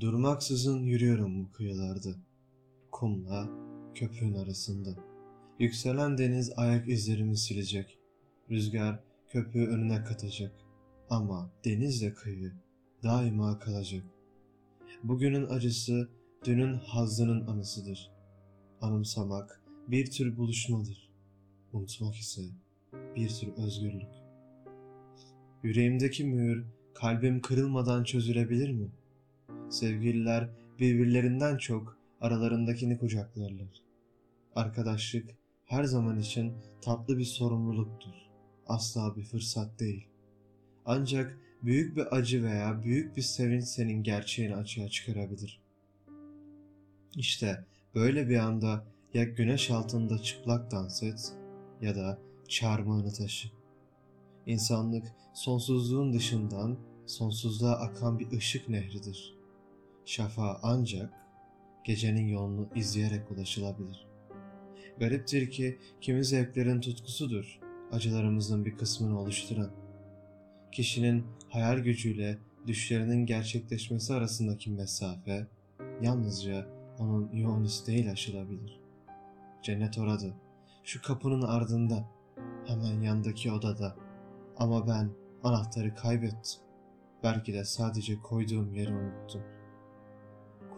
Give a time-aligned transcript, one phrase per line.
[0.00, 2.08] Durmaksızın yürüyorum bu kıyılarda.
[2.90, 3.48] Kumla
[3.94, 4.90] köpüğün arasında.
[5.58, 7.98] Yükselen deniz ayak izlerimi silecek.
[8.50, 10.52] Rüzgar köpüğü önüne katacak.
[11.10, 12.52] Ama denizle kıyı
[13.02, 14.04] daima kalacak.
[15.02, 16.08] Bugünün acısı
[16.44, 18.10] dünün hazzının anısıdır.
[18.80, 21.10] Anımsamak bir tür buluşmadır.
[21.72, 22.42] Unutmak ise
[23.16, 24.12] bir tür özgürlük.
[25.62, 28.90] Yüreğimdeki mühür kalbim kırılmadan çözülebilir mi?
[29.70, 30.48] Sevgililer
[30.78, 33.82] birbirlerinden çok aralarındakini kucaklarlar.
[34.54, 35.30] Arkadaşlık
[35.64, 38.14] her zaman için tatlı bir sorumluluktur.
[38.66, 40.06] Asla bir fırsat değil.
[40.86, 45.60] Ancak büyük bir acı veya büyük bir sevinç senin gerçeğini açığa çıkarabilir.
[47.16, 48.84] İşte böyle bir anda
[49.14, 51.32] ya güneş altında çıplak dans et
[51.80, 53.48] ya da çarmıhını taşı.
[54.46, 59.37] İnsanlık sonsuzluğun dışından sonsuzluğa akan bir ışık nehridir.
[60.08, 61.12] Şafağa ancak
[61.84, 64.06] gecenin yolunu izleyerek ulaşılabilir.
[65.00, 67.60] Gariptir ki kimi zevklerin tutkusudur,
[67.92, 69.70] acılarımızın bir kısmını oluşturan.
[70.72, 75.46] Kişinin hayal gücüyle düşlerinin gerçekleşmesi arasındaki mesafe
[76.02, 76.66] yalnızca
[76.98, 78.80] onun yoğun isteğiyle aşılabilir.
[79.62, 80.26] Cennet orada,
[80.84, 82.04] şu kapının ardında,
[82.66, 83.96] hemen yandaki odada.
[84.56, 85.10] Ama ben
[85.42, 86.60] anahtarı kaybettim.
[87.22, 89.57] Belki de sadece koyduğum yeri unuttum.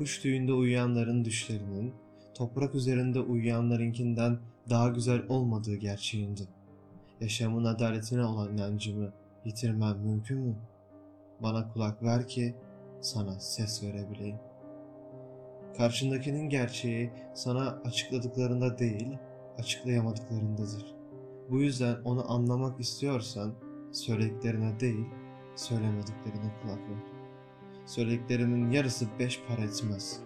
[0.00, 1.94] Kuş tüyünde uyuyanların düşlerinin,
[2.34, 4.38] toprak üzerinde uyuyanlarınkinden
[4.70, 6.42] daha güzel olmadığı gerçeğindi.
[7.20, 9.12] Yaşamın adaletine olan inancımı
[9.44, 10.56] yitirmem mümkün mü?
[11.42, 12.54] Bana kulak ver ki
[13.00, 14.36] sana ses verebileyim.
[15.76, 19.18] Karşındakinin gerçeği sana açıkladıklarında değil,
[19.58, 20.94] açıklayamadıklarındadır.
[21.50, 23.52] Bu yüzden onu anlamak istiyorsan
[23.92, 25.06] söylediklerine değil,
[25.56, 27.19] söylemediklerine kulak ver.
[27.86, 30.20] Söylediklerimin yarısı beş para etmez.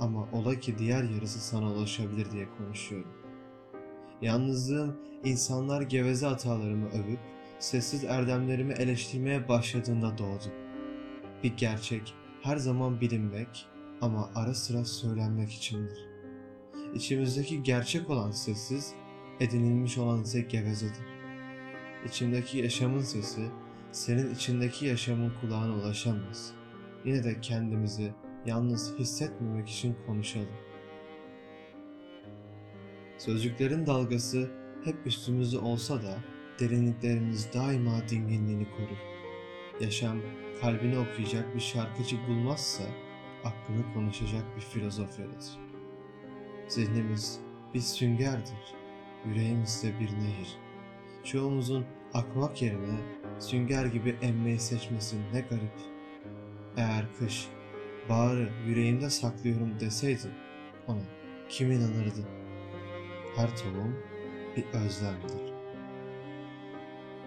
[0.00, 3.12] Ama ola ki diğer yarısı sana ulaşabilir diye konuşuyorum.
[4.22, 7.20] Yalnızlığım insanlar geveze hatalarımı övüp
[7.58, 10.52] sessiz erdemlerimi eleştirmeye başladığında doğdu.
[11.42, 13.66] Bir gerçek her zaman bilinmek
[14.00, 15.98] ama ara sıra söylenmek içindir.
[16.94, 18.94] İçimizdeki gerçek olan sessiz,
[19.40, 21.06] edinilmiş olan ise gevezedir.
[22.06, 23.48] İçimdeki yaşamın sesi,
[23.92, 26.52] senin içindeki yaşamın kulağına ulaşamaz.
[27.04, 28.12] Yine de kendimizi
[28.46, 30.56] yalnız hissetmemek için konuşalım.
[33.18, 34.50] Sözcüklerin dalgası
[34.84, 36.18] hep üstümüzde olsa da
[36.60, 38.98] derinliklerimiz daima dinginliğini korur.
[39.80, 40.20] Yaşam
[40.60, 42.84] kalbini okuyacak bir şarkıcı bulmazsa
[43.44, 45.58] aklını konuşacak bir filozof yaratır.
[46.68, 47.40] Zihnimiz
[47.74, 48.74] bir süngerdir,
[49.26, 50.56] yüreğimiz de bir nehir.
[51.24, 52.98] Çoğumuzun akmak yerine
[53.38, 56.01] sünger gibi emmeyi seçmesi ne garip.
[56.76, 57.48] Eğer kış,
[58.08, 60.30] bağrı yüreğimde saklıyorum deseydim
[60.86, 61.02] ona
[61.48, 62.28] kim inanırdı?
[63.36, 63.96] Her tohum
[64.56, 65.52] bir özlemdir.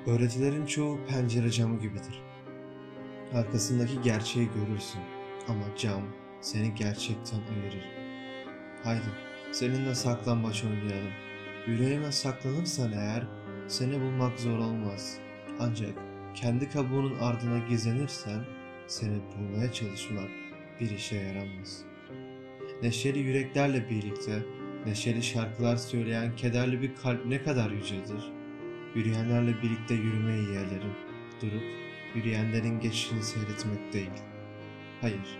[0.08, 2.22] Öğretilerin çoğu pencere camı gibidir.
[3.34, 5.02] Arkasındaki gerçeği görürsün
[5.48, 6.02] ama cam
[6.42, 7.86] seni gerçekten ayırır.
[8.84, 9.10] Haydi
[9.52, 11.12] seninle saklambaç oynayalım.
[11.68, 13.28] Yüreğime saklanırsan eğer
[13.68, 15.18] seni bulmak zor olmaz.
[15.60, 15.94] Ancak
[16.36, 18.46] kendi kabuğunun ardına gizlenirsen
[18.88, 20.30] seni bulmaya çalışmak
[20.80, 21.84] bir işe yaramaz.
[22.82, 24.44] Neşeli yüreklerle birlikte
[24.86, 28.32] neşeli şarkılar söyleyen kederli bir kalp ne kadar yücedir.
[28.96, 30.94] Yürüyenlerle birlikte yürümeyi yeğlerim.
[31.42, 31.64] Durup
[32.16, 34.24] yürüyenlerin geçişini seyretmek değil.
[35.02, 35.40] Hayır,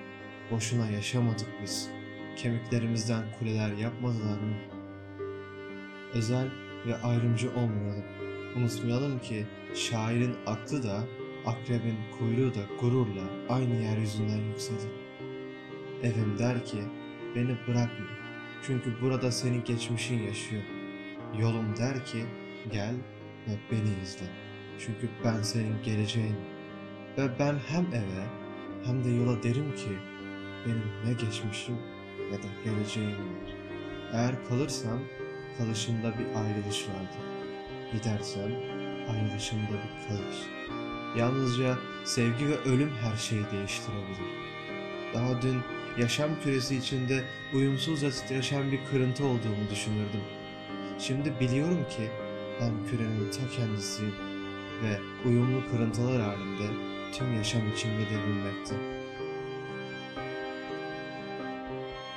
[0.52, 1.90] boşuna yaşamadık biz.
[2.36, 4.56] Kemiklerimizden kuleler yapmadılar mı?
[6.14, 6.48] Özel
[6.88, 8.06] ve ayrımcı olmayalım.
[8.56, 9.46] Unutmayalım ki
[9.76, 11.04] şairin aklı da
[11.46, 14.92] akrebin kuyruğu da gururla aynı yeryüzünden yükselir.
[16.04, 16.78] Evim der ki
[17.36, 18.06] beni bırakma
[18.68, 20.64] çünkü burada senin geçmişin yaşıyor.
[21.40, 22.26] Yolum der ki
[22.72, 22.96] gel
[23.48, 24.26] ve beni izle.
[24.80, 26.36] Çünkü ben senin geleceğin.
[27.18, 28.26] Ve ben hem eve
[28.86, 29.90] hem de yola derim ki
[30.66, 31.76] benim ne geçmişim
[32.32, 33.56] ne de geleceğim var.
[34.14, 35.00] Eğer kalırsam
[35.58, 37.26] kalışımda bir ayrılış vardır.
[37.94, 38.52] Gidersem
[39.10, 40.38] ayrılışımda bir kalış.
[41.18, 44.46] Yalnızca sevgi ve ölüm her şeyi değiştirebilir.
[45.14, 45.62] Daha dün
[45.98, 47.24] yaşam küresi içinde
[47.54, 50.22] uyumsuzca titreşen bir kırıntı olduğumu düşünürdüm.
[51.00, 52.10] Şimdi biliyorum ki
[52.62, 54.16] ben kürenin ta kendisiyim
[54.84, 56.68] ve uyumlu kırıntılar halinde
[57.14, 58.76] tüm yaşam içimde devinmekte.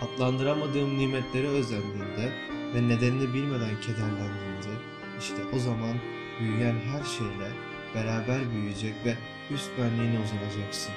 [0.00, 2.32] Adlandıramadığım nimetleri özlendiğinde
[2.74, 4.74] ve nedenini bilmeden kederlendiğinde
[5.18, 5.96] işte o zaman
[6.40, 9.14] büyüyen her şeyle beraber büyüyecek ve
[9.54, 10.92] üst benliğine uzanacaksın.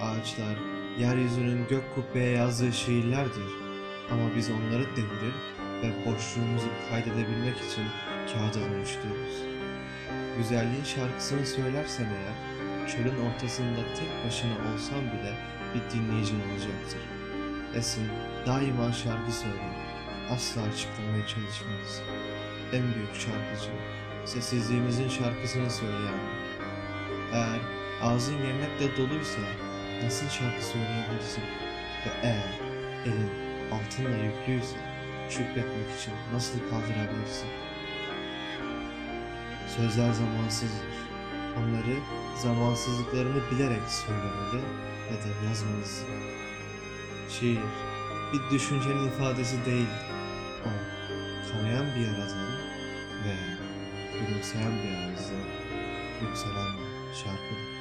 [0.00, 0.56] Ağaçlar
[0.98, 3.50] yeryüzünün gök kubbeye yazdığı şiirlerdir.
[4.10, 5.34] Ama biz onları devirir
[5.82, 7.84] ve boşluğumuzu kaydedebilmek için
[8.32, 9.42] kağıda dönüştürürüz.
[10.38, 12.36] Güzelliğin şarkısını söylersen eğer,
[12.88, 15.34] çölün ortasında tek başına olsan bile
[15.74, 17.00] bir dinleyicin olacaktır.
[17.74, 18.08] Esin
[18.46, 19.76] daima şarkı söyler,
[20.30, 22.02] asla açıklamaya çalışmaz.
[22.72, 23.70] En büyük şarkıcı,
[24.26, 26.18] sessizliğimizin şarkısını söyleyen.
[27.32, 27.60] Eğer
[28.02, 29.40] ağzın yemekle doluysa
[30.02, 31.42] nasıl şarkı söyleyebilirsin?
[32.06, 32.60] Ve eğer
[33.04, 33.30] elin
[33.72, 34.76] altınla yüklüyse
[35.30, 37.48] şükretmek için nasıl kaldırabilirsin?
[39.76, 40.96] Sözler zamansızdır.
[41.58, 41.96] Onları
[42.42, 44.64] zamansızlıklarını bilerek söylemeli
[45.10, 46.08] ya da yazmalısın.
[47.28, 47.60] Şiir
[48.32, 49.88] bir düşüncenin ifadesi değil.
[50.64, 50.70] O
[51.52, 52.38] kanayan bir yaradan
[53.24, 53.55] ve
[54.20, 55.46] gülümseyen bir ağızdan
[56.22, 56.72] yükselen
[57.14, 57.75] şarkıdır.